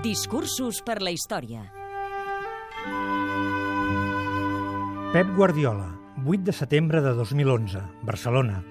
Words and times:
Discursos 0.00 0.78
per 0.80 1.02
la 1.04 1.10
història. 1.12 1.60
Pep 5.12 5.34
Guardiola, 5.36 5.90
8 6.24 6.46
de 6.46 6.54
setembre 6.56 7.02
de 7.04 7.12
2011, 7.18 7.82
Barcelona. 8.08 8.62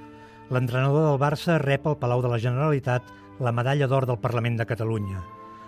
L'entrenador 0.50 1.06
del 1.06 1.20
Barça 1.22 1.60
rep 1.62 1.86
al 1.86 2.00
Palau 2.02 2.24
de 2.26 2.32
la 2.34 2.40
Generalitat 2.42 3.14
la 3.38 3.54
medalla 3.54 3.86
d'or 3.86 4.10
del 4.10 4.18
Parlament 4.18 4.58
de 4.58 4.66
Catalunya. 4.66 5.22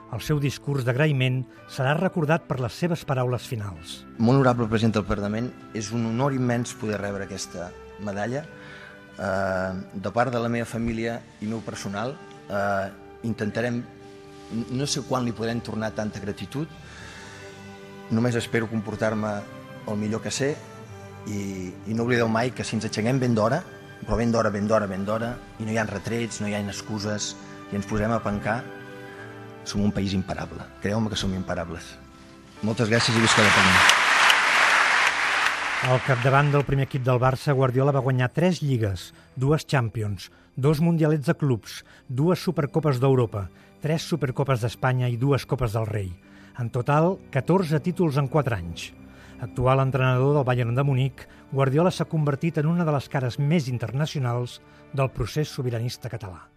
El 0.10 0.25
seu 0.25 0.42
discurs 0.42 0.82
d'agraïment 0.82 1.43
serà 1.70 1.93
recordat 2.00 2.50
per 2.50 2.57
les 2.57 2.73
seves 2.73 3.05
paraules 3.05 3.46
finals. 3.46 4.00
Molt 4.18 4.41
honorable 4.41 4.66
president 4.66 4.98
del 4.98 5.07
Parlament, 5.14 5.54
és 5.78 5.93
un 5.93 6.09
honor 6.09 6.34
immens 6.34 6.73
poder 6.73 6.98
rebre 7.05 7.30
aquesta 7.30 7.70
medalla. 8.02 8.48
Eh, 9.14 9.71
de 9.93 10.18
part 10.18 10.34
de 10.34 10.42
la 10.42 10.50
meva 10.50 10.65
família 10.65 11.20
i 11.37 11.54
meu 11.54 11.62
personal, 11.62 12.18
eh, 12.50 12.89
intentarem, 13.29 13.84
no 14.51 14.87
sé 14.87 15.04
quan 15.07 15.25
li 15.25 15.33
podrem 15.36 15.61
tornar 15.64 15.91
tanta 15.96 16.19
gratitud, 16.19 16.68
només 18.11 18.36
espero 18.36 18.68
comportar-me 18.69 19.32
el 19.87 19.97
millor 19.97 20.21
que 20.21 20.32
sé 20.32 20.51
i, 21.28 21.71
i 21.87 21.96
no 21.96 22.04
oblideu 22.04 22.28
mai 22.29 22.51
que 22.56 22.65
si 22.68 22.75
ens 22.78 22.87
aixequem 22.89 23.19
ben 23.21 23.36
d'hora, 23.37 23.61
però 24.04 24.18
ben 24.18 24.32
d'hora, 24.33 24.51
ben 24.51 24.68
d'hora, 24.68 24.89
ben 24.89 25.06
d'hora, 25.06 25.36
i 25.59 25.65
no 25.65 25.73
hi 25.73 25.79
ha 25.79 25.87
retrets, 25.87 26.42
no 26.42 26.50
hi 26.50 26.56
ha 26.57 26.61
excuses, 26.65 27.36
i 27.71 27.78
ens 27.79 27.87
posem 27.87 28.11
a 28.11 28.19
pencar, 28.23 28.61
som 29.64 29.83
un 29.86 29.93
país 29.93 30.14
imparable. 30.18 30.65
Creu-me 30.81 31.09
que 31.09 31.20
som 31.20 31.33
imparables. 31.37 31.93
Moltes 32.66 32.89
gràcies 32.89 33.16
i 33.16 33.22
visca 33.22 33.45
la 33.45 33.50
Catalunya. 33.53 34.00
Al 35.92 36.02
capdavant 36.06 36.52
del 36.53 36.66
primer 36.66 36.86
equip 36.86 37.02
del 37.06 37.17
Barça, 37.22 37.56
Guardiola 37.58 37.94
va 37.94 38.03
guanyar 38.06 38.30
tres 38.33 38.59
lligues, 38.61 39.08
dues 39.33 39.66
Champions, 39.66 40.30
dos 40.53 40.81
mundialets 40.81 41.25
de 41.25 41.33
clubs, 41.33 41.80
dues 42.08 42.44
Supercopes 42.44 43.00
d'Europa, 43.02 43.48
tres 43.82 44.06
Supercopes 44.06 44.62
d'Espanya 44.62 45.10
i 45.10 45.18
dues 45.18 45.48
Copes 45.50 45.74
del 45.74 45.88
Rei. 45.90 46.12
En 46.62 46.70
total, 46.70 47.16
14 47.34 47.82
títols 47.82 48.20
en 48.22 48.30
4 48.30 48.58
anys. 48.60 48.92
Actual 49.42 49.82
entrenador 49.82 50.36
del 50.38 50.46
Bayern 50.46 50.78
de 50.78 50.86
Munic, 50.86 51.26
Guardiola 51.52 51.90
s'ha 51.90 52.06
convertit 52.06 52.62
en 52.62 52.70
una 52.70 52.86
de 52.86 52.94
les 52.94 53.10
cares 53.10 53.40
més 53.42 53.68
internacionals 53.73 54.60
del 54.94 55.10
procés 55.10 55.50
sobiranista 55.50 56.14
català. 56.14 56.51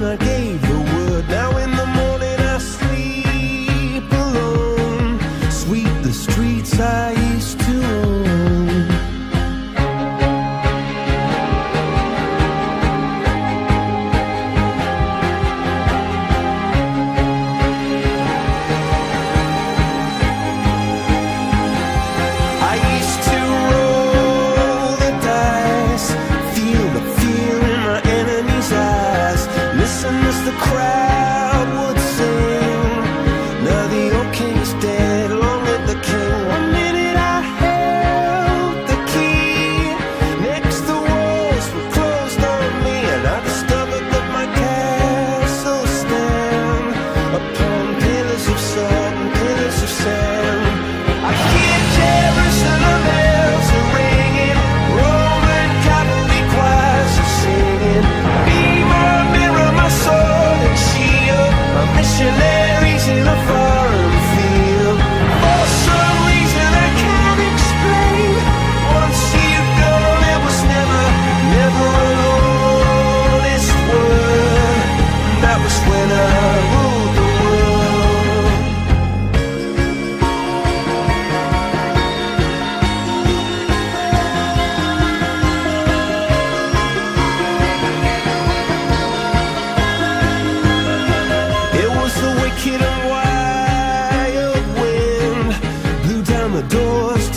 When 0.00 0.12
I 0.12 0.16
gave 0.16 0.60
the 0.62 0.78
word. 0.78 1.28
Now 1.28 1.56
in 1.58 1.70
the 1.72 1.86
morning 1.86 2.38
I 2.40 2.58
sleep 2.58 4.10
alone. 4.12 5.20
Sweep 5.50 5.92
the 6.02 6.12
streets 6.12 6.78
I 6.80 7.19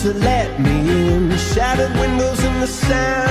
to 0.03 0.14
let 0.16 0.59
me 0.59 1.14
in. 1.14 1.31
Shattered 1.38 1.96
windows 1.97 2.44
and 2.44 2.62
the 2.62 2.68
sound 2.68 3.23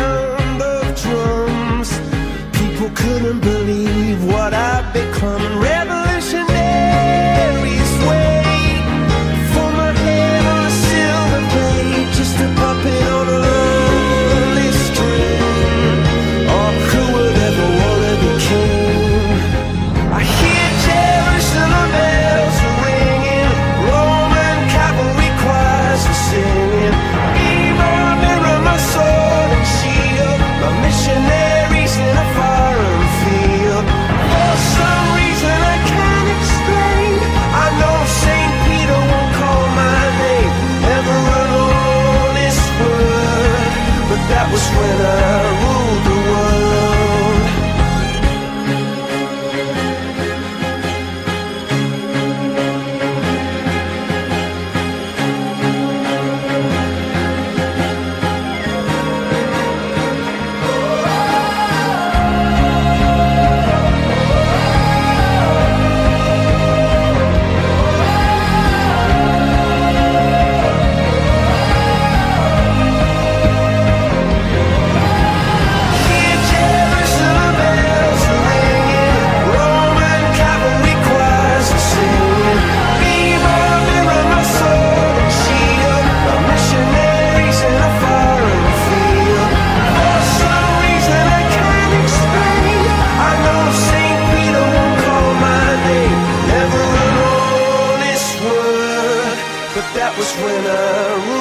the 100.93 101.32